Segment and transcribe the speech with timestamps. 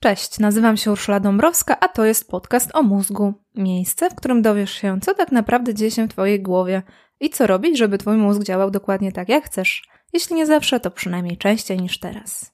[0.00, 3.34] Cześć, nazywam się Urszula Dąbrowska, a to jest podcast o mózgu.
[3.54, 6.82] Miejsce, w którym dowiesz się, co tak naprawdę dzieje się w Twojej głowie
[7.20, 9.88] i co robić, żeby Twój mózg działał dokładnie tak, jak chcesz.
[10.12, 12.52] Jeśli nie zawsze, to przynajmniej częściej niż teraz.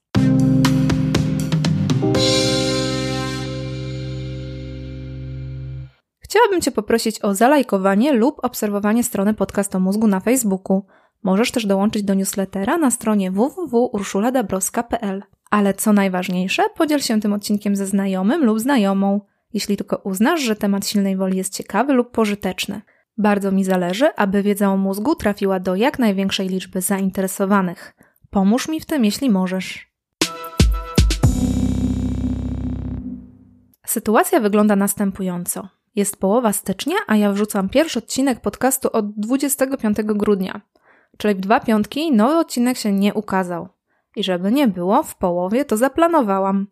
[6.20, 10.86] Chciałabym Cię poprosić o zalajkowanie lub obserwowanie strony podcast o mózgu na Facebooku.
[11.22, 15.22] Możesz też dołączyć do newslettera na stronie www.urszuladabrowska.pl.
[15.54, 19.20] Ale co najważniejsze, podziel się tym odcinkiem ze znajomym lub znajomą,
[19.52, 22.80] jeśli tylko uznasz, że temat silnej woli jest ciekawy lub pożyteczny.
[23.18, 27.94] Bardzo mi zależy, aby wiedza o mózgu trafiła do jak największej liczby zainteresowanych.
[28.30, 29.92] Pomóż mi w tym, jeśli możesz.
[33.86, 35.68] Sytuacja wygląda następująco.
[35.96, 40.60] Jest połowa stycznia, a ja wrzucam pierwszy odcinek podcastu od 25 grudnia.
[41.18, 43.73] Czyli w dwa piątki nowy odcinek się nie ukazał.
[44.16, 46.66] I żeby nie było, w połowie to zaplanowałam.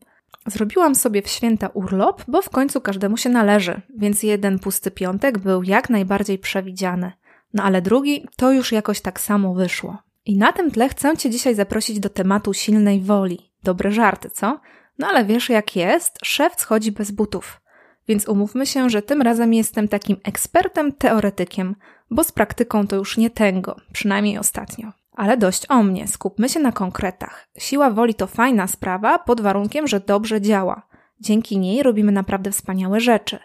[0.46, 5.38] Zrobiłam sobie w święta urlop, bo w końcu każdemu się należy, więc jeden pusty piątek
[5.38, 7.12] był jak najbardziej przewidziany.
[7.54, 9.98] No ale drugi to już jakoś tak samo wyszło.
[10.26, 13.52] I na tym tle chcę Cię dzisiaj zaprosić do tematu silnej woli.
[13.62, 14.60] Dobre żarty, co?
[14.98, 17.60] No ale wiesz jak jest, szef schodzi bez butów.
[18.08, 21.76] Więc umówmy się, że tym razem jestem takim ekspertem teoretykiem,
[22.10, 24.92] bo z praktyką to już nie tęgo, przynajmniej ostatnio.
[25.12, 27.48] Ale dość o mnie, skupmy się na konkretach.
[27.58, 30.82] Siła woli to fajna sprawa, pod warunkiem, że dobrze działa.
[31.20, 33.38] Dzięki niej robimy naprawdę wspaniałe rzeczy.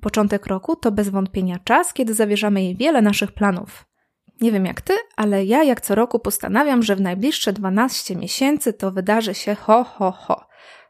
[0.00, 3.86] Początek roku to bez wątpienia czas, kiedy zawierzamy jej wiele naszych planów.
[4.40, 8.72] Nie wiem jak ty, ale ja jak co roku postanawiam, że w najbliższe 12 miesięcy
[8.72, 10.46] to wydarzy się ho, ho, ho.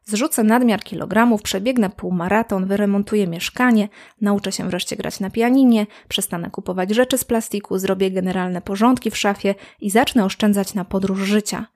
[0.07, 3.89] Zrzucę nadmiar kilogramów, przebiegnę półmaraton, wyremontuję mieszkanie,
[4.21, 9.19] nauczę się wreszcie grać na pianinie, przestanę kupować rzeczy z plastiku, zrobię generalne porządki w
[9.19, 11.67] szafie i zacznę oszczędzać na podróż życia.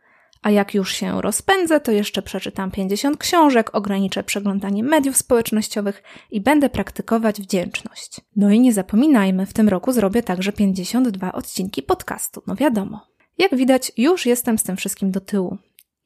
[0.42, 6.40] A jak już się rozpędzę, to jeszcze przeczytam 50 książek, ograniczę przeglądanie mediów społecznościowych i
[6.40, 8.20] będę praktykować wdzięczność.
[8.36, 13.00] No i nie zapominajmy, w tym roku zrobię także 52 odcinki podcastu, no wiadomo.
[13.38, 15.58] Jak widać, już jestem z tym wszystkim do tyłu.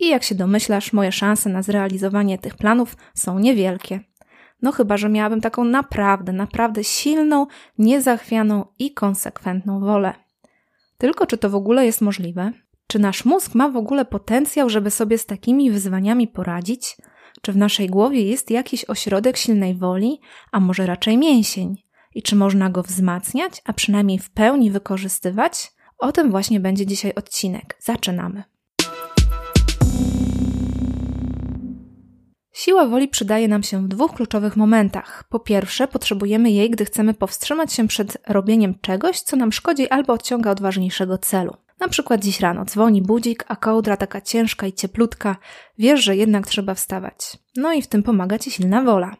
[0.02, 4.00] I jak się domyślasz, moje szanse na zrealizowanie tych planów są niewielkie.
[4.62, 7.46] No chyba, że miałabym taką naprawdę, naprawdę silną,
[7.78, 10.14] niezachwianą i konsekwentną wolę.
[10.98, 12.52] Tylko czy to w ogóle jest możliwe?
[12.86, 16.96] Czy nasz mózg ma w ogóle potencjał, żeby sobie z takimi wyzwaniami poradzić?
[17.42, 20.20] Czy w naszej głowie jest jakiś ośrodek silnej woli,
[20.52, 21.82] a może raczej mięsień?
[22.14, 25.72] I czy można go wzmacniać, a przynajmniej w pełni wykorzystywać?
[25.98, 27.76] O tym właśnie będzie dzisiaj odcinek.
[27.80, 28.51] Zaczynamy.
[32.52, 35.24] Siła woli przydaje nam się w dwóch kluczowych momentach.
[35.28, 40.12] Po pierwsze, potrzebujemy jej, gdy chcemy powstrzymać się przed robieniem czegoś, co nam szkodzi albo
[40.12, 41.56] odciąga od ważniejszego celu.
[41.80, 45.36] Na przykład dziś rano dzwoni budzik, a kołdra taka ciężka i cieplutka.
[45.78, 47.38] Wiesz, że jednak trzeba wstawać.
[47.56, 49.16] No i w tym pomaga ci silna wola.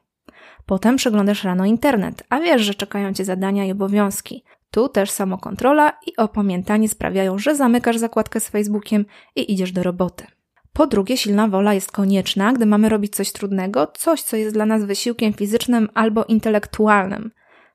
[0.66, 4.44] Potem przeglądasz rano internet, a wiesz, że czekają cię zadania i obowiązki.
[4.70, 9.04] Tu też samokontrola i opamiętanie sprawiają, że zamykasz zakładkę z Facebookiem
[9.36, 10.26] i idziesz do roboty.
[10.72, 14.66] Po drugie, silna wola jest konieczna, gdy mamy robić coś trudnego, coś, co jest dla
[14.66, 17.30] nas wysiłkiem fizycznym albo intelektualnym.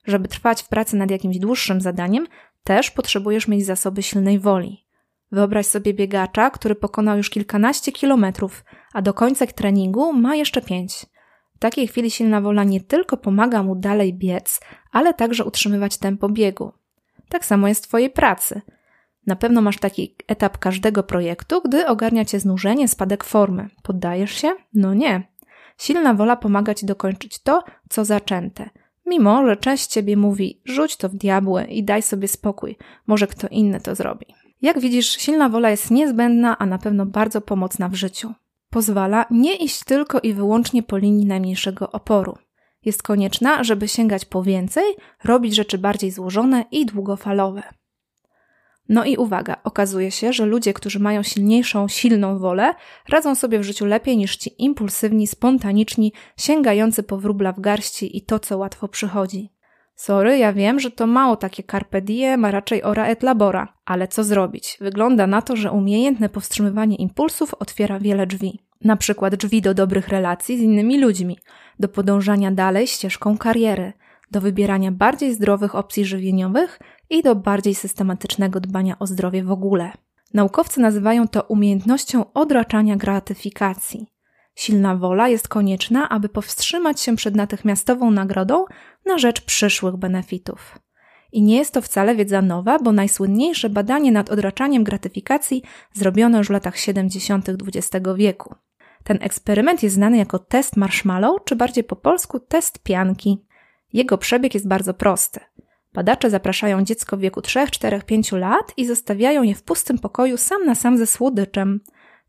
[0.06, 2.28] Żeby trwać w pracy nad jakimś dłuższym zadaniem,
[2.64, 4.86] też potrzebujesz mieć zasoby silnej woli.
[5.32, 8.64] Wyobraź sobie biegacza, który pokonał już kilkanaście kilometrów,
[8.94, 11.06] a do końca treningu ma jeszcze pięć.
[11.56, 14.60] W takiej chwili silna wola nie tylko pomaga mu dalej biec,
[14.92, 16.72] ale także utrzymywać tempo biegu.
[17.30, 18.62] Tak samo jest w Twojej pracy–
[19.28, 23.70] na pewno masz taki etap każdego projektu, gdy ogarnia cię znużenie, spadek formy.
[23.84, 24.52] Poddajesz się?
[24.74, 25.28] No nie.
[25.78, 28.70] Silna wola pomaga ci dokończyć to, co zaczęte.
[29.06, 32.78] Mimo, że część ciebie mówi, rzuć to w diabły i daj sobie spokój,
[33.08, 34.26] może kto inny to zrobi.
[34.62, 38.34] Jak widzisz, silna wola jest niezbędna, a na pewno bardzo pomocna w życiu.
[38.70, 42.38] Pozwala nie iść tylko i wyłącznie po linii najmniejszego oporu.
[42.86, 44.84] Jest konieczna, żeby sięgać po więcej,
[45.24, 47.64] robić rzeczy bardziej złożone i długofalowe.
[48.90, 52.74] No i uwaga, okazuje się, że ludzie, którzy mają silniejszą, silną wolę,
[53.10, 58.22] radzą sobie w życiu lepiej niż ci impulsywni, spontaniczni, sięgający po wróbla w garści i
[58.22, 59.50] to, co łatwo przychodzi.
[59.96, 64.08] Sorry, ja wiem, że to mało takie carpe diem, a raczej ora et labora, ale
[64.08, 64.78] co zrobić?
[64.82, 68.60] Wygląda na to, że umiejętne powstrzymywanie impulsów otwiera wiele drzwi.
[68.84, 71.38] Na przykład drzwi do dobrych relacji z innymi ludźmi,
[71.80, 73.94] do podążania dalej ścieżką kariery,
[74.32, 76.80] do wybierania bardziej zdrowych opcji żywieniowych
[77.10, 79.92] i do bardziej systematycznego dbania o zdrowie w ogóle.
[80.34, 84.08] Naukowcy nazywają to umiejętnością odraczania gratyfikacji.
[84.56, 88.66] Silna wola jest konieczna, aby powstrzymać się przed natychmiastową nagrodą
[89.06, 90.80] na rzecz przyszłych benefitów.
[91.32, 95.64] I nie jest to wcale wiedza nowa, bo najsłynniejsze badanie nad odraczaniem gratyfikacji
[95.94, 97.50] zrobiono już w latach 70.
[97.50, 98.56] XX wieku.
[99.04, 103.47] Ten eksperyment jest znany jako test marshmallow, czy bardziej po polsku test pianki.
[103.94, 105.40] Jego przebieg jest bardzo prosty.
[105.94, 110.38] Badacze zapraszają dziecko w wieku 3, 4, 5 lat i zostawiają je w pustym pokoju
[110.38, 111.80] sam na sam ze słodyczem.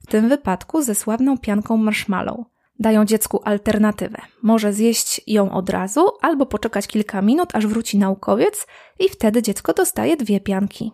[0.00, 2.38] W tym wypadku ze sławną pianką marshmallow.
[2.78, 4.19] Dają dziecku alternatywę.
[4.43, 8.66] Może zjeść ją od razu, albo poczekać kilka minut, aż wróci naukowiec
[8.99, 10.93] i wtedy dziecko dostaje dwie pianki.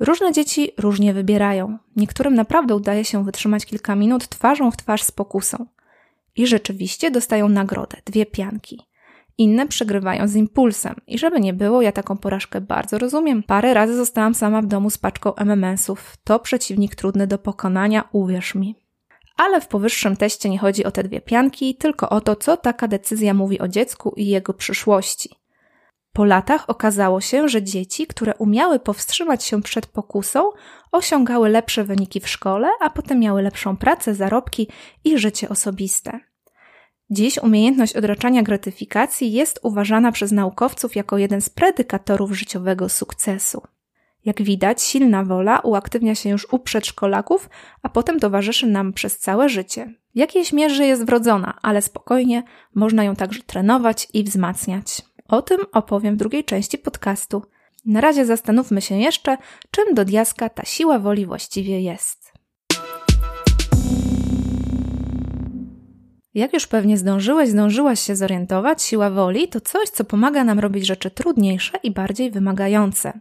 [0.00, 1.78] Różne dzieci różnie wybierają.
[1.96, 5.66] Niektórym naprawdę udaje się wytrzymać kilka minut twarzą w twarz z pokusą.
[6.36, 8.82] I rzeczywiście dostają nagrodę dwie pianki.
[9.38, 10.94] Inne przegrywają z impulsem.
[11.06, 13.42] I żeby nie było, ja taką porażkę bardzo rozumiem.
[13.42, 16.16] Parę razy zostałam sama w domu z paczką MMS-ów.
[16.24, 18.76] To przeciwnik trudny do pokonania, uwierz mi.
[19.36, 22.88] Ale w powyższym teście nie chodzi o te dwie pianki, tylko o to, co taka
[22.88, 25.30] decyzja mówi o dziecku i jego przyszłości.
[26.12, 30.50] Po latach okazało się, że dzieci, które umiały powstrzymać się przed pokusą,
[30.92, 34.68] osiągały lepsze wyniki w szkole, a potem miały lepszą pracę, zarobki
[35.04, 36.20] i życie osobiste.
[37.10, 43.62] Dziś umiejętność odraczania gratyfikacji jest uważana przez naukowców jako jeden z predykatorów życiowego sukcesu.
[44.24, 47.50] Jak widać, silna wola uaktywnia się już u przedszkolaków,
[47.82, 49.94] a potem towarzyszy nam przez całe życie.
[50.14, 52.42] W jakiejś mierze jest wrodzona, ale spokojnie
[52.74, 55.02] można ją także trenować i wzmacniać.
[55.28, 57.42] O tym opowiem w drugiej części podcastu.
[57.84, 59.36] Na razie zastanówmy się jeszcze,
[59.70, 62.23] czym do diaska ta siła woli właściwie jest.
[66.34, 70.86] Jak już pewnie zdążyłeś, zdążyłaś się zorientować, siła woli to coś, co pomaga nam robić
[70.86, 73.20] rzeczy trudniejsze i bardziej wymagające.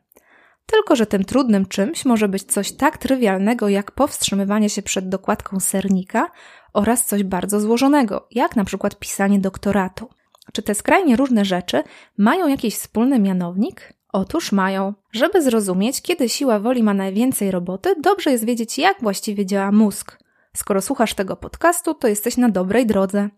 [0.65, 5.59] Tylko, że tym trudnym czymś może być coś tak trywialnego jak powstrzymywanie się przed dokładką
[5.59, 6.31] sernika
[6.73, 10.09] oraz coś bardzo złożonego, jak na przykład pisanie doktoratu.
[10.53, 11.83] Czy te skrajnie różne rzeczy
[12.17, 13.93] mają jakiś wspólny mianownik?
[14.13, 14.93] Otóż mają.
[15.11, 20.22] Żeby zrozumieć, kiedy siła woli ma najwięcej roboty, dobrze jest wiedzieć, jak właściwie działa mózg.
[20.57, 23.29] Skoro słuchasz tego podcastu, to jesteś na dobrej drodze.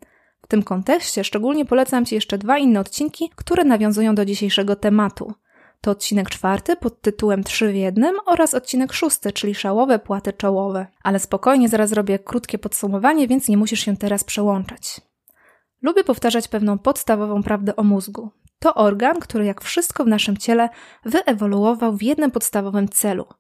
[0.42, 5.34] W tym kontekście szczególnie polecam Ci jeszcze dwa inne odcinki, które nawiązują do dzisiejszego tematu.
[5.82, 10.88] To odcinek czwarty pod tytułem Trzy w jednym oraz odcinek szósty, czyli szałowe płaty czołowe.
[11.04, 15.02] Ale spokojnie, zaraz zrobię krótkie podsumowanie, więc nie musisz się teraz przełączać.
[15.82, 18.30] Lubię powtarzać pewną podstawową prawdę o mózgu.
[18.60, 20.70] To organ, który jak wszystko w naszym ciele
[21.06, 23.26] wyewoluował w jednym podstawowym celu–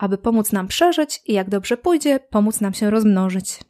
[0.00, 3.60] aby pomóc nam przeżyć i jak dobrze pójdzie, pomóc nam się rozmnożyć.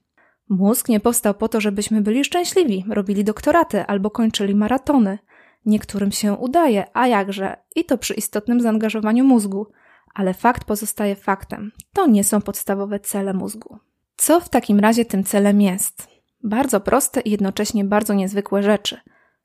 [0.49, 5.19] Mózg nie powstał po to, żebyśmy byli szczęśliwi, robili doktoraty albo kończyli maratony.
[5.67, 9.67] Niektórym się udaje, a jakże, i to przy istotnym zaangażowaniu mózgu.
[10.15, 11.73] Ale fakt pozostaje faktem.
[11.93, 13.79] To nie są podstawowe cele mózgu.
[14.17, 16.09] Co w takim razie tym celem jest?
[16.45, 19.01] Bardzo proste i jednocześnie bardzo niezwykłe rzeczy.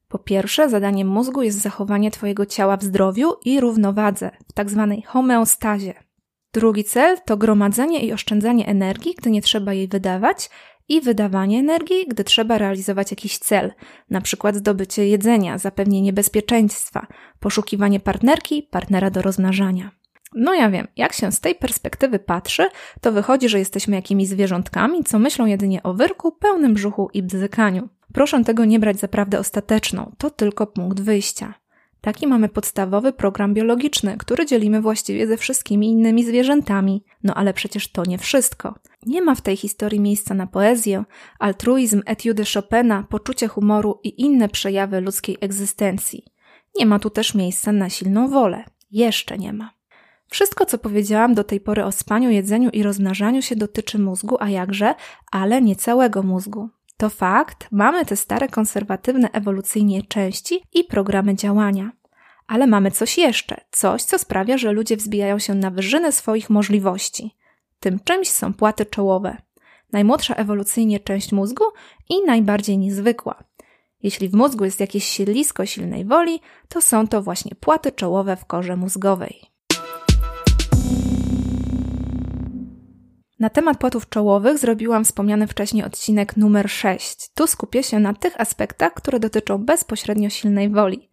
[0.07, 5.01] Po pierwsze, zadaniem mózgu jest zachowanie Twojego ciała w zdrowiu i równowadze, w tak zwanej
[5.01, 6.04] homeostazie.
[6.55, 10.49] Drugi cel to gromadzenie i oszczędzanie energii, gdy nie trzeba jej wydawać,
[10.89, 13.73] i wydawanie energii, gdy trzeba realizować jakiś cel,
[14.09, 17.07] na przykład zdobycie jedzenia, zapewnienie bezpieczeństwa,
[17.39, 19.91] poszukiwanie partnerki, partnera do rozmnażania.
[20.35, 22.67] No ja wiem, jak się z tej perspektywy patrzy,
[23.01, 27.89] to wychodzi, że jesteśmy jakimiś zwierzątkami, co myślą jedynie o wyrku, pełnym brzuchu i bzykaniu.
[28.13, 31.53] Proszę tego nie brać za prawdę ostateczną, to tylko punkt wyjścia.
[32.05, 37.03] Taki mamy podstawowy program biologiczny, który dzielimy właściwie ze wszystkimi innymi zwierzętami.
[37.23, 38.75] No ale przecież to nie wszystko.
[39.05, 41.03] Nie ma w tej historii miejsca na poezję,
[41.39, 46.25] altruizm, etiudy Chopina, poczucie humoru i inne przejawy ludzkiej egzystencji.
[46.79, 48.63] Nie ma tu też miejsca na silną wolę.
[48.91, 49.73] Jeszcze nie ma.
[50.29, 54.49] Wszystko, co powiedziałam do tej pory o spaniu, jedzeniu i rozmnażaniu się dotyczy mózgu, a
[54.49, 54.95] jakże,
[55.31, 56.69] ale nie całego mózgu.
[56.97, 61.91] To fakt, mamy te stare konserwatywne ewolucyjnie części i programy działania.
[62.47, 67.35] Ale mamy coś jeszcze, coś, co sprawia, że ludzie wzbijają się na wyżyny swoich możliwości.
[67.79, 69.37] Tym czymś są płaty czołowe.
[69.91, 71.63] Najmłodsza ewolucyjnie część mózgu
[72.09, 73.43] i najbardziej niezwykła.
[74.03, 78.45] Jeśli w mózgu jest jakieś siedlisko silnej woli, to są to właśnie płaty czołowe w
[78.45, 79.54] korze mózgowej.
[83.45, 87.29] Na temat płatów czołowych zrobiłam wspomniany wcześniej odcinek numer 6.
[87.35, 91.09] Tu skupię się na tych aspektach, które dotyczą bezpośrednio silnej woli.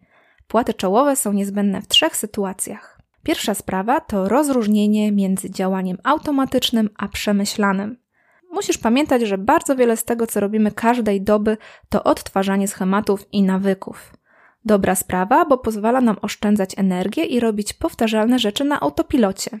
[0.47, 2.99] Płaty czołowe są niezbędne w trzech sytuacjach.
[3.23, 7.97] Pierwsza sprawa to rozróżnienie między działaniem automatycznym a przemyślanym.
[8.51, 11.57] Musisz pamiętać, że bardzo wiele z tego, co robimy każdej doby,
[11.89, 14.13] to odtwarzanie schematów i nawyków.
[14.65, 19.59] Dobra sprawa, bo pozwala nam oszczędzać energię i robić powtarzalne rzeczy na autopilocie.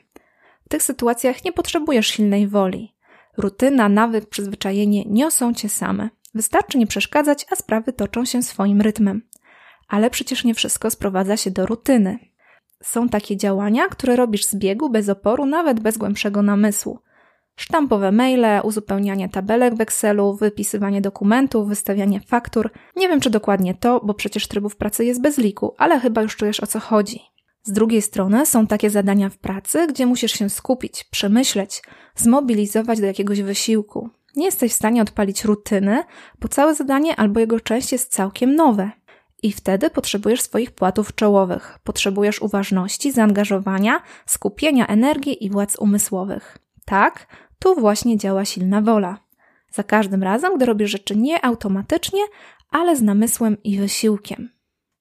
[0.73, 2.95] Tych sytuacjach nie potrzebujesz silnej woli.
[3.37, 6.09] Rutyna, nawyk, przyzwyczajenie niosą cię same.
[6.35, 9.21] Wystarczy nie przeszkadzać, a sprawy toczą się swoim rytmem.
[9.87, 12.19] Ale przecież nie wszystko sprowadza się do rutyny.
[12.83, 16.99] Są takie działania, które robisz z biegu, bez oporu, nawet bez głębszego namysłu.
[17.55, 22.69] Sztampowe maile, uzupełnianie tabelek w Excelu, wypisywanie dokumentów, wystawianie faktur.
[22.95, 26.35] Nie wiem, czy dokładnie to, bo przecież trybów pracy jest bez liku, ale chyba już
[26.35, 27.32] czujesz o co chodzi.
[27.63, 31.81] Z drugiej strony są takie zadania w pracy, gdzie musisz się skupić, przemyśleć,
[32.15, 34.09] zmobilizować do jakiegoś wysiłku.
[34.35, 36.03] Nie jesteś w stanie odpalić rutyny,
[36.39, 38.91] bo całe zadanie albo jego część jest całkiem nowe.
[39.43, 46.57] I wtedy potrzebujesz swoich płatów czołowych, potrzebujesz uważności, zaangażowania, skupienia energii i władz umysłowych.
[46.85, 47.27] Tak,
[47.59, 49.19] tu właśnie działa silna wola.
[49.71, 52.21] Za każdym razem, gdy robisz rzeczy nie automatycznie,
[52.71, 54.52] ale z namysłem i wysiłkiem.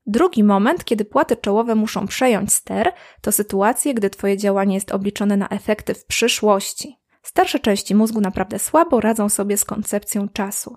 [0.06, 5.36] Drugi moment, kiedy płaty czołowe muszą przejąć ster, to sytuacje, gdy Twoje działanie jest obliczone
[5.36, 6.96] na efekty w przyszłości.
[7.22, 10.76] Starsze części mózgu naprawdę słabo radzą sobie z koncepcją czasu.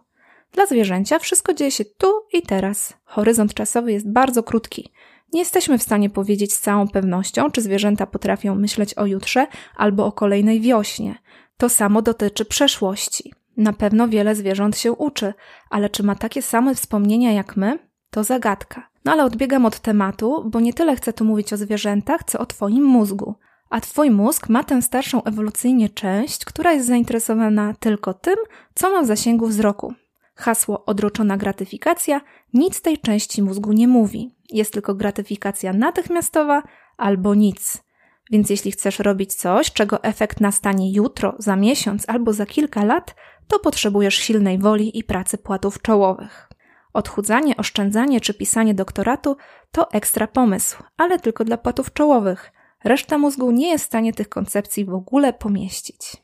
[0.52, 2.94] Dla zwierzęcia wszystko dzieje się tu i teraz.
[3.06, 4.92] Horyzont czasowy jest bardzo krótki.
[5.34, 10.06] Nie jesteśmy w stanie powiedzieć z całą pewnością, czy zwierzęta potrafią myśleć o jutrze albo
[10.06, 11.16] o kolejnej wiośnie.
[11.58, 13.34] To samo dotyczy przeszłości.
[13.58, 15.34] Na pewno wiele zwierząt się uczy,
[15.70, 17.80] ale czy ma takie same wspomnienia jak my?
[18.10, 18.90] To zagadka.
[19.06, 22.46] No ale odbiegam od tematu, bo nie tyle chcę tu mówić o zwierzętach, co o
[22.46, 23.36] Twoim mózgu.
[23.70, 28.36] A Twój mózg ma tę starszą ewolucyjnie część, która jest zainteresowana tylko tym,
[28.76, 29.94] co ma w zasięgu wzroku.
[30.36, 32.22] Hasło odroczona gratyfikacja
[32.54, 34.36] nic tej części mózgu nie mówi.
[34.50, 36.64] Jest tylko gratyfikacja natychmiastowa
[36.98, 37.84] albo nic.
[38.32, 43.16] Więc jeśli chcesz robić coś, czego efekt nastanie jutro, za miesiąc albo za kilka lat,
[43.48, 46.50] to potrzebujesz silnej woli i pracy płatów czołowych.
[46.96, 49.38] Odchudzanie, oszczędzanie czy pisanie doktoratu
[49.72, 52.52] to ekstra pomysł, ale tylko dla płatów czołowych.
[52.84, 56.18] Reszta mózgu nie jest w stanie tych koncepcji w ogóle pomieścić.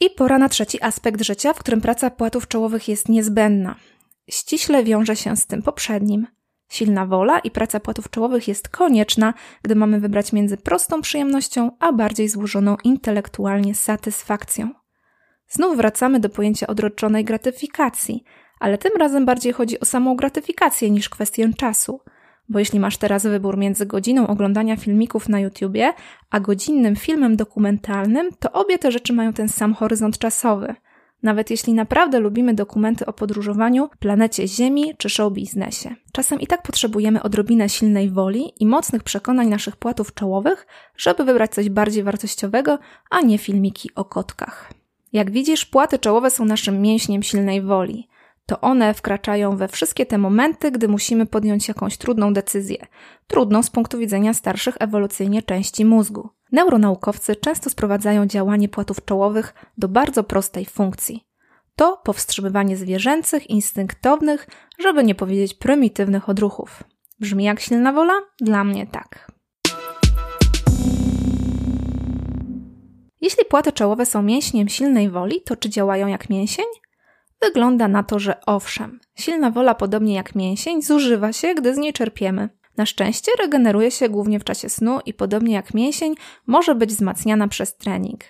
[0.00, 3.76] I pora na trzeci aspekt życia, w którym praca płatów czołowych jest niezbędna.
[4.30, 6.26] Ściśle wiąże się z tym poprzednim.
[6.68, 11.92] Silna wola i praca płatów czołowych jest konieczna, gdy mamy wybrać między prostą przyjemnością a
[11.92, 14.70] bardziej złożoną intelektualnie satysfakcją.
[15.48, 18.24] Znów wracamy do pojęcia odroczonej gratyfikacji,
[18.60, 22.00] ale tym razem bardziej chodzi o samą gratyfikację niż kwestię czasu–
[22.50, 25.92] bo jeśli masz teraz wybór między godziną oglądania filmików na YouTubie,
[26.30, 30.74] a godzinnym filmem dokumentalnym, to obie te rzeczy mają ten sam horyzont czasowy.
[31.22, 35.94] Nawet jeśli naprawdę lubimy dokumenty o podróżowaniu, planecie Ziemi czy show biznesie.
[36.12, 41.50] Czasem i tak potrzebujemy odrobinę silnej woli i mocnych przekonań naszych płatów czołowych, żeby wybrać
[41.50, 42.78] coś bardziej wartościowego,
[43.10, 44.72] a nie filmiki o kotkach.
[45.12, 48.09] Jak widzisz, płaty czołowe są naszym mięśniem silnej woli
[48.50, 52.86] to one wkraczają we wszystkie te momenty, gdy musimy podjąć jakąś trudną decyzję.
[53.26, 56.28] Trudną z punktu widzenia starszych ewolucyjnie części mózgu.
[56.52, 61.24] Neuronaukowcy często sprowadzają działanie płatów czołowych do bardzo prostej funkcji.
[61.76, 66.84] To powstrzymywanie zwierzęcych, instynktownych, żeby nie powiedzieć prymitywnych odruchów.
[67.20, 68.14] Brzmi jak silna wola?
[68.40, 69.32] Dla mnie tak.
[73.20, 76.66] Jeśli płaty czołowe są mięśniem silnej woli, to czy działają jak mięsień?
[77.42, 81.92] Wygląda na to, że owszem, silna wola, podobnie jak mięsień, zużywa się, gdy z niej
[81.92, 82.48] czerpiemy.
[82.76, 86.14] Na szczęście regeneruje się głównie w czasie snu i podobnie jak mięsień,
[86.46, 88.24] może być wzmacniana przez trening.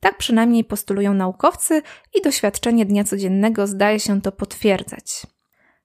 [0.00, 1.82] Tak przynajmniej postulują naukowcy
[2.14, 5.26] i doświadczenie dnia codziennego zdaje się to potwierdzać.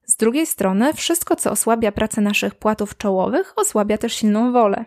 [0.05, 4.85] Z drugiej strony, wszystko, co osłabia pracę naszych płatów czołowych, osłabia też silną wolę.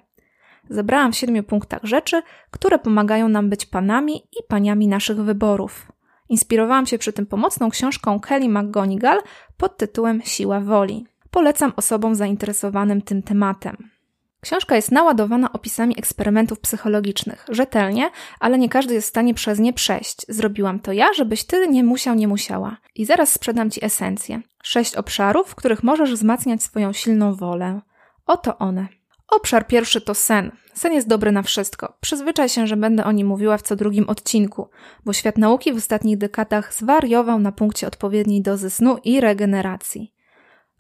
[0.71, 5.93] Zebrałam w siedmiu punktach rzeczy, które pomagają nam być panami i paniami naszych wyborów.
[6.29, 9.21] Inspirowałam się przy tym pomocną książką Kelly McGonigal
[9.57, 11.07] pod tytułem Siła woli.
[11.31, 13.77] Polecam osobom zainteresowanym tym tematem.
[14.41, 17.47] Książka jest naładowana opisami eksperymentów psychologicznych.
[17.49, 20.27] Rzetelnie, ale nie każdy jest w stanie przez nie przejść.
[20.29, 22.77] Zrobiłam to ja, żebyś ty nie musiał, nie musiała.
[22.95, 24.41] I zaraz sprzedam ci esencję.
[24.63, 27.81] Sześć obszarów, w których możesz wzmacniać swoją silną wolę.
[28.27, 28.89] Oto one.
[29.29, 30.51] Obszar pierwszy to sen.
[30.75, 31.97] Sen jest dobry na wszystko.
[32.01, 34.69] Przyzwyczaj się, że będę o nim mówiła w co drugim odcinku,
[35.05, 40.15] bo świat nauki w ostatnich dekadach zwariował na punkcie odpowiedniej dozy snu i regeneracji.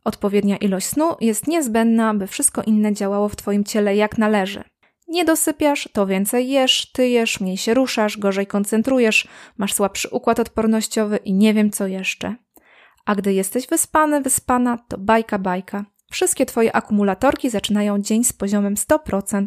[0.05, 4.65] Odpowiednia ilość snu jest niezbędna, by wszystko inne działało w Twoim ciele jak należy.
[5.09, 11.17] Nie dosypiasz, to więcej jesz, tyjesz, mniej się ruszasz, gorzej koncentrujesz, masz słabszy układ odpornościowy
[11.17, 12.35] i nie wiem co jeszcze.
[13.07, 15.85] A gdy jesteś wyspany, wyspana, to bajka, bajka.
[16.14, 19.47] Wszystkie Twoje akumulatorki zaczynają dzień z poziomem 100%.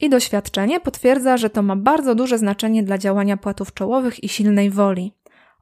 [0.00, 4.70] I doświadczenie potwierdza, że to ma bardzo duże znaczenie dla działania płatów czołowych i silnej
[4.70, 5.12] woli.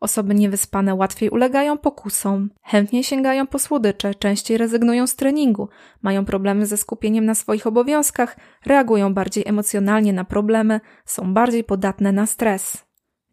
[0.01, 5.69] Osoby niewyspane łatwiej ulegają pokusom, chętnie sięgają po słodycze, częściej rezygnują z treningu,
[6.03, 12.13] mają problemy ze skupieniem na swoich obowiązkach, reagują bardziej emocjonalnie na problemy, są bardziej podatne
[12.13, 12.85] na stres.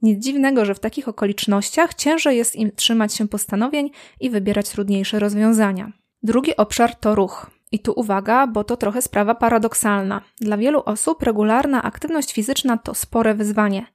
[0.01, 5.19] Nic dziwnego, że w takich okolicznościach ciężej jest im trzymać się postanowień i wybierać trudniejsze
[5.19, 5.99] rozwiązania.
[6.23, 7.51] Drugi obszar to ruch.
[7.71, 10.21] I tu uwaga, bo to trochę sprawa paradoksalna.
[10.41, 13.85] Dla wielu osób regularna aktywność fizyczna to spore wyzwanie.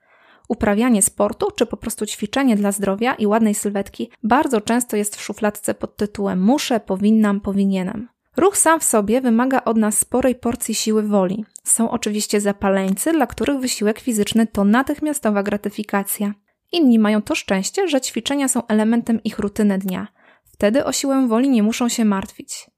[0.48, 5.22] Uprawianie sportu, czy po prostu ćwiczenie dla zdrowia i ładnej sylwetki bardzo często jest w
[5.22, 8.08] szufladce pod tytułem muszę, powinnam, powinienem.
[8.36, 11.44] Ruch sam w sobie wymaga od nas sporej porcji siły woli.
[11.64, 16.34] Są oczywiście zapaleńcy, dla których wysiłek fizyczny to natychmiastowa gratyfikacja.
[16.72, 20.08] Inni mają to szczęście, że ćwiczenia są elementem ich rutyny dnia.
[20.54, 22.70] Wtedy o siłę woli nie muszą się martwić.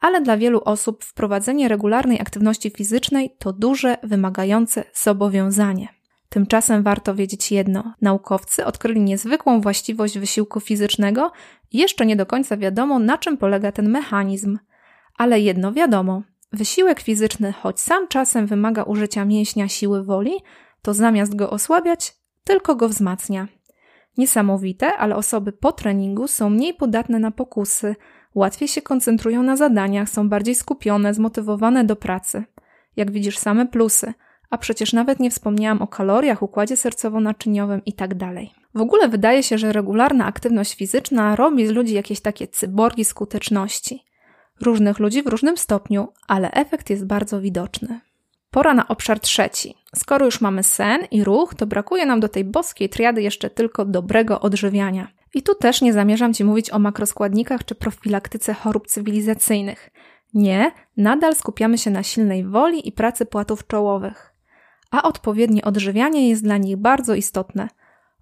[0.00, 5.88] Ale dla wielu osób wprowadzenie regularnej aktywności fizycznej to duże, wymagające zobowiązanie.
[6.28, 11.32] Tymczasem warto wiedzieć jedno: naukowcy odkryli niezwykłą właściwość wysiłku fizycznego
[11.72, 14.58] jeszcze nie do końca wiadomo, na czym polega ten mechanizm.
[15.18, 16.22] Ale jedno wiadomo:
[16.52, 20.32] wysiłek fizyczny, choć sam czasem wymaga użycia mięśnia siły woli,
[20.82, 23.48] to zamiast go osłabiać, tylko go wzmacnia.
[24.20, 27.96] Niesamowite, ale osoby po treningu są mniej podatne na pokusy,
[28.34, 32.44] łatwiej się koncentrują na zadaniach, są bardziej skupione, zmotywowane do pracy.
[32.96, 34.14] Jak widzisz, same plusy,
[34.50, 38.16] a przecież nawet nie wspomniałam o kaloriach, układzie sercowo-naczyniowym itd.
[38.18, 38.34] Tak
[38.74, 44.04] w ogóle wydaje się, że regularna aktywność fizyczna robi z ludzi jakieś takie cyborgi skuteczności.
[44.60, 48.00] Różnych ludzi w różnym stopniu, ale efekt jest bardzo widoczny.
[48.50, 49.74] Pora na obszar trzeci.
[49.96, 53.84] Skoro już mamy sen i ruch, to brakuje nam do tej boskiej triady jeszcze tylko
[53.84, 55.08] dobrego odżywiania.
[55.34, 59.90] I tu też nie zamierzam Ci mówić o makroskładnikach czy profilaktyce chorób cywilizacyjnych.
[60.34, 64.34] Nie, nadal skupiamy się na silnej woli i pracy płatów czołowych.
[64.90, 67.68] A odpowiednie odżywianie jest dla nich bardzo istotne.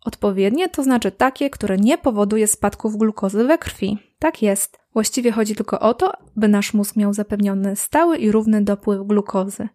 [0.05, 3.99] Odpowiednie to znaczy takie, które nie powoduje spadków glukozy we krwi.
[4.19, 4.79] Tak jest.
[4.93, 9.69] Właściwie chodzi tylko o to, by nasz mózg miał zapewniony stały i równy dopływ glukozy.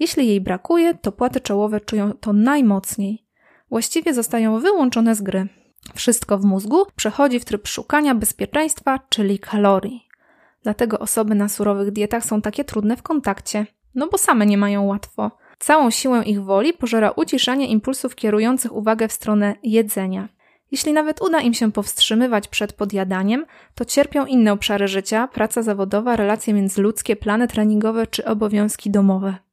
[0.00, 3.24] Jeśli jej brakuje, to płaty czołowe czują to najmocniej.
[3.70, 5.48] Właściwie zostają wyłączone z gry.
[5.94, 10.08] Wszystko w mózgu przechodzi w tryb szukania bezpieczeństwa, czyli kalorii.
[10.62, 14.84] Dlatego osoby na surowych dietach są takie trudne w kontakcie, no bo same nie mają
[14.84, 15.30] łatwo.
[15.58, 20.28] Całą siłę ich woli pożera uciszanie impulsów kierujących uwagę w stronę jedzenia.
[20.70, 26.16] Jeśli nawet uda im się powstrzymywać przed podjadaniem, to cierpią inne obszary życia, praca zawodowa,
[26.16, 29.49] relacje międzyludzkie, plany treningowe czy obowiązki domowe.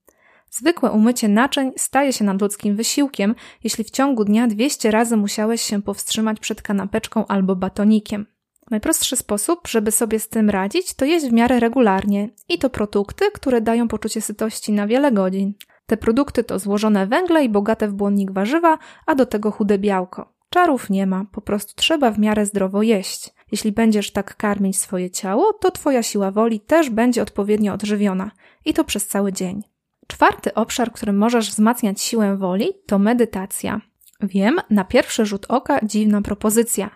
[0.52, 5.82] Zwykłe umycie naczyń staje się nadludzkim wysiłkiem, jeśli w ciągu dnia 200 razy musiałeś się
[5.82, 8.26] powstrzymać przed kanapeczką albo batonikiem.
[8.72, 13.26] Najprostszy sposób, żeby sobie z tym radzić, to jeść w miarę regularnie i to produkty,
[13.34, 15.54] które dają poczucie sytości na wiele godzin.
[15.86, 20.34] Te produkty to złożone węgle i bogate w błonnik warzywa, a do tego chude białko.
[20.50, 23.34] Czarów nie ma, po prostu trzeba w miarę zdrowo jeść.
[23.52, 28.32] Jeśli będziesz tak karmić swoje ciało, to twoja siła woli też będzie odpowiednio odżywiona
[28.66, 29.77] i to przez cały dzień.
[30.08, 33.82] Czwarty obszar, którym możesz wzmacniać siłę woli, to medytacja.
[34.22, 36.90] Wiem, na pierwszy rzut oka dziwna propozycja.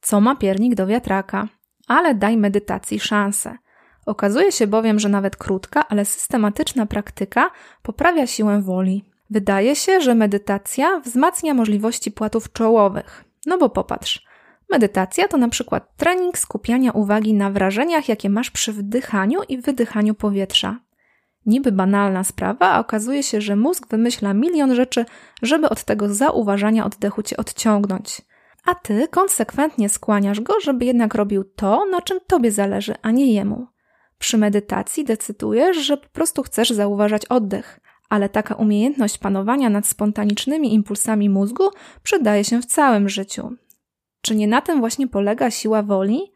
[0.00, 1.48] Co ma piernik do wiatraka?
[1.88, 3.58] Ale daj medytacji szansę.
[4.06, 7.50] Okazuje się bowiem, że nawet krótka, ale systematyczna praktyka
[7.82, 9.04] poprawia siłę woli.
[9.30, 13.24] Wydaje się, że medytacja wzmacnia możliwości płatów czołowych.
[13.46, 14.26] No bo popatrz.
[14.70, 20.14] Medytacja to na przykład trening skupiania uwagi na wrażeniach, jakie masz przy wdychaniu i wydychaniu
[20.14, 20.78] powietrza.
[21.46, 25.04] Niby banalna sprawa, a okazuje się, że mózg wymyśla milion rzeczy,
[25.42, 28.22] żeby od tego zauważania oddechu cię odciągnąć.
[28.64, 33.32] A ty konsekwentnie skłaniasz go, żeby jednak robił to, na czym tobie zależy, a nie
[33.32, 33.66] jemu.
[34.18, 40.74] Przy medytacji decydujesz, że po prostu chcesz zauważać oddech, ale taka umiejętność panowania nad spontanicznymi
[40.74, 41.64] impulsami mózgu
[42.02, 43.56] przydaje się w całym życiu.
[44.20, 46.33] Czy nie na tym właśnie polega siła woli?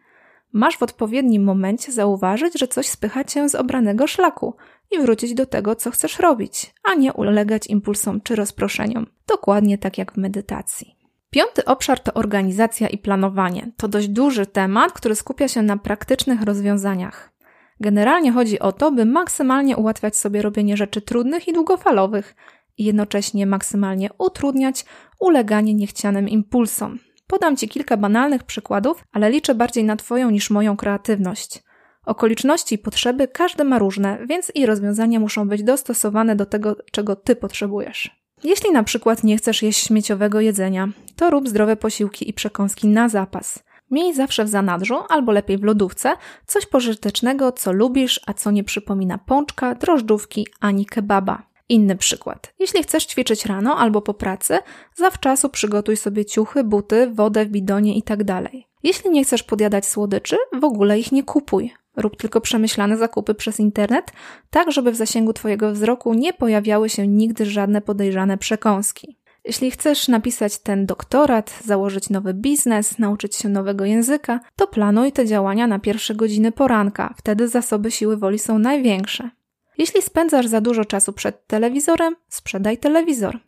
[0.53, 4.55] Masz w odpowiednim momencie zauważyć, że coś spycha cię z obranego szlaku
[4.91, 9.07] i wrócić do tego, co chcesz robić, a nie ulegać impulsom czy rozproszeniom.
[9.27, 10.97] Dokładnie tak jak w medytacji.
[11.31, 13.71] Piąty obszar to organizacja i planowanie.
[13.77, 17.33] To dość duży temat, który skupia się na praktycznych rozwiązaniach.
[17.81, 22.37] Generalnie chodzi o to, by maksymalnie ułatwiać sobie robienie rzeczy trudnych i długofalowych
[22.79, 24.85] i jednocześnie maksymalnie utrudniać
[25.21, 26.99] uleganie niechcianym impulsom.
[27.29, 31.63] Podam Ci kilka banalnych przykładów, ale liczę bardziej na Twoją niż moją kreatywność.
[32.07, 37.17] Okoliczności i potrzeby każdy ma różne, więc i rozwiązania muszą być dostosowane do tego, czego
[37.17, 38.11] Ty potrzebujesz.
[38.45, 43.09] Jeśli na przykład nie chcesz jeść śmieciowego jedzenia, to rób zdrowe posiłki i przekąski na
[43.09, 43.59] zapas.
[43.91, 46.15] Miej zawsze w zanadrzu, albo lepiej w lodówce,
[46.47, 51.48] coś pożytecznego, co lubisz, a co nie przypomina pączka, drożdżówki ani kebaba.
[51.69, 52.55] Inny przykład.
[52.59, 54.59] Jeśli chcesz ćwiczyć rano albo po pracy,
[54.97, 58.25] zawczasu przygotuj sobie ciuchy, buty, wodę w bidonie itd.
[58.25, 58.53] Tak
[58.83, 61.75] Jeśli nie chcesz podjadać słodyczy, w ogóle ich nie kupuj.
[61.97, 64.13] Rób tylko przemyślane zakupy przez internet,
[64.51, 69.19] tak żeby w zasięgu Twojego wzroku nie pojawiały się nigdy żadne podejrzane przekąski.
[69.45, 75.27] Jeśli chcesz napisać ten doktorat, założyć nowy biznes, nauczyć się nowego języka, to planuj te
[75.27, 79.31] działania na pierwsze godziny poranka, wtedy zasoby siły woli są największe.
[79.79, 83.41] Jeśli spędzasz za dużo czasu przed telewizorem, sprzedaj telewizor.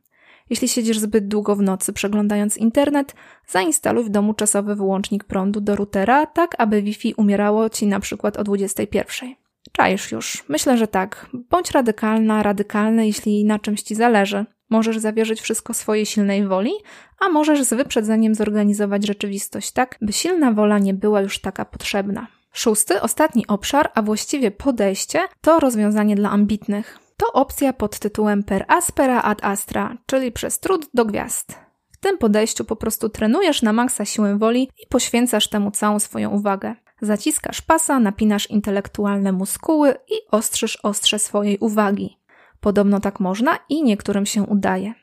[0.51, 3.15] Jeśli siedzisz zbyt długo w nocy przeglądając internet,
[3.49, 8.37] zainstaluj w domu czasowy wyłącznik prądu do routera, tak aby Wi-Fi umierało ci na przykład
[8.37, 9.35] o 21.
[9.73, 10.45] Czaisz już.
[10.49, 11.27] Myślę, że tak.
[11.51, 14.45] Bądź radykalna, radykalny, jeśli na czymś ci zależy.
[14.71, 16.73] Możesz zawierzyć wszystko swojej silnej woli,
[17.21, 22.27] a możesz z wyprzedzeniem zorganizować rzeczywistość tak, by silna wola nie była już taka potrzebna.
[22.53, 26.99] Szósty, ostatni obszar, a właściwie podejście, to rozwiązanie dla ambitnych.
[27.17, 31.59] To opcja pod tytułem per aspera ad astra, czyli przez trud do gwiazd.
[31.93, 36.31] W tym podejściu po prostu trenujesz na maksa siłę woli i poświęcasz temu całą swoją
[36.31, 36.75] uwagę.
[37.03, 42.19] Zaciskasz pasa, napinasz intelektualne muskuły i ostrzysz ostrze swojej uwagi.
[42.61, 44.95] Podobno tak można i niektórym się udaje.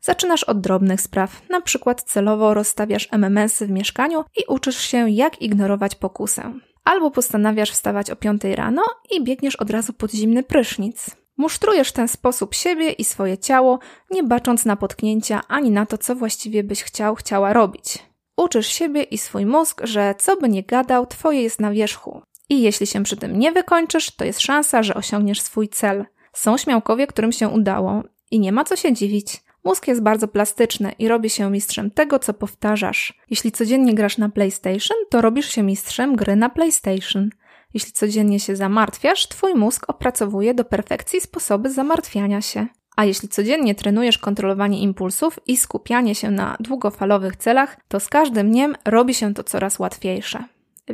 [0.00, 5.42] Zaczynasz od drobnych spraw, na przykład celowo rozstawiasz MMS-y w mieszkaniu i uczysz się, jak
[5.42, 6.52] ignorować pokusę.
[6.84, 11.06] Albo postanawiasz wstawać o 5 rano i biegniesz od razu pod zimny prysznic.
[11.36, 13.78] Musztrujesz w ten sposób siebie i swoje ciało,
[14.10, 17.98] nie bacząc na potknięcia ani na to, co właściwie byś chciał, chciała robić.
[18.36, 22.22] Uczysz siebie i swój mózg, że co by nie gadał, twoje jest na wierzchu.
[22.48, 26.04] I jeśli się przy tym nie wykończysz, to jest szansa, że osiągniesz swój cel.
[26.32, 29.42] Są śmiałkowie, którym się udało i nie ma co się dziwić.
[29.64, 33.20] Mózg jest bardzo plastyczny i robi się mistrzem tego, co powtarzasz.
[33.30, 37.30] Jeśli codziennie grasz na PlayStation, to robisz się mistrzem gry na PlayStation.
[37.74, 42.66] Jeśli codziennie się zamartwiasz, twój mózg opracowuje do perfekcji sposoby zamartwiania się.
[42.96, 48.50] A jeśli codziennie trenujesz kontrolowanie impulsów i skupianie się na długofalowych celach, to z każdym
[48.50, 50.44] dniem robi się to coraz łatwiejsze.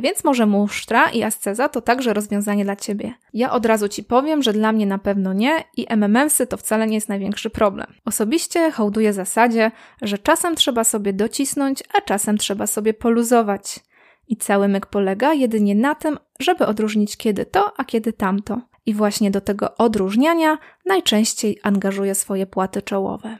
[0.01, 3.13] Więc może musztra i asceza to także rozwiązanie dla ciebie.
[3.33, 6.87] Ja od razu ci powiem, że dla mnie na pewno nie i MMMsy to wcale
[6.87, 7.87] nie jest największy problem.
[8.05, 13.79] Osobiście hołduję zasadzie, że czasem trzeba sobie docisnąć, a czasem trzeba sobie poluzować.
[14.27, 18.61] I cały myk polega jedynie na tym, żeby odróżnić kiedy to, a kiedy tamto.
[18.85, 23.37] I właśnie do tego odróżniania najczęściej angażuję swoje płaty czołowe.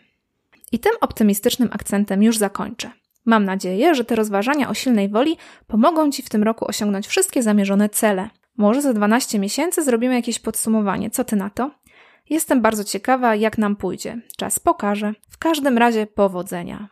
[0.71, 2.91] I tym optymistycznym akcentem już zakończę.
[3.27, 5.37] Mam nadzieję, że te rozważania o silnej woli
[5.67, 8.29] pomogą Ci w tym roku osiągnąć wszystkie zamierzone cele.
[8.57, 11.09] Może za 12 miesięcy zrobimy jakieś podsumowanie.
[11.09, 11.71] Co Ty na to?
[12.29, 14.21] Jestem bardzo ciekawa, jak nam pójdzie.
[14.37, 15.13] Czas pokaże.
[15.29, 16.87] W każdym razie powodzenia.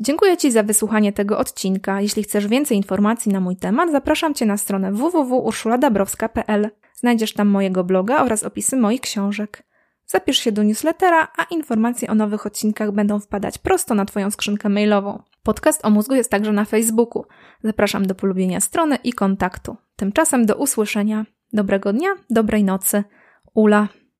[0.00, 2.00] Dziękuję Ci za wysłuchanie tego odcinka.
[2.00, 6.70] Jeśli chcesz więcej informacji na mój temat, zapraszam Cię na stronę www.urszuladabrowska.pl.
[6.94, 9.69] Znajdziesz tam mojego bloga oraz opisy moich książek.
[10.10, 14.68] Zapisz się do newslettera, a informacje o nowych odcinkach będą wpadać prosto na Twoją skrzynkę
[14.68, 15.22] mailową.
[15.42, 17.24] Podcast o mózgu jest także na Facebooku.
[17.64, 19.76] Zapraszam do polubienia strony i kontaktu.
[19.96, 21.26] Tymczasem do usłyszenia.
[21.52, 23.04] Dobrego dnia, dobrej nocy.
[23.54, 23.88] Ula.